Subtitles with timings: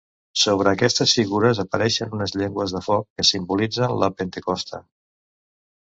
[0.43, 4.85] Sobre aquestes figures apareixen unes llengües de foc, que simbolitzen la Pentecosta.